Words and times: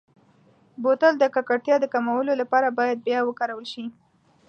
بوتل 0.81 1.13
د 1.19 1.23
ککړتیا 1.35 1.75
د 1.79 1.85
کمولو 1.93 2.31
لپاره 2.41 2.75
باید 2.79 2.97
بیا 3.07 3.19
وکارول 3.25 3.65
شي. 3.73 3.85